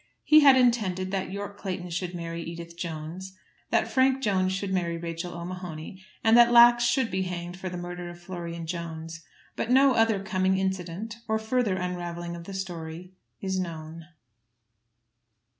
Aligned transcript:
He 0.23 0.39
had 0.39 0.55
intended 0.57 1.11
that 1.11 1.31
Yorke 1.31 1.59
Clayton 1.59 1.91
should 1.91 2.15
marry 2.15 2.41
Edith 2.41 2.75
Jones, 2.75 3.37
that 3.69 3.87
Frank 3.87 4.23
Jones 4.23 4.51
should 4.51 4.73
marry 4.73 4.97
Rachel 4.97 5.35
O'Mahony, 5.39 6.03
and 6.23 6.35
that 6.35 6.51
Lax 6.51 6.83
should 6.85 7.11
be 7.11 7.21
hanged 7.21 7.55
for 7.55 7.69
the 7.69 7.77
murder 7.77 8.09
of 8.09 8.19
Florian 8.19 8.65
Jones; 8.65 9.21
but 9.55 9.69
no 9.69 9.93
other 9.93 10.19
coming 10.23 10.57
incident, 10.57 11.17
or 11.27 11.37
further 11.37 11.75
unravelling 11.75 12.35
of 12.35 12.45
the 12.45 12.53
story, 12.55 13.13
is 13.41 13.59
known. 13.59 14.07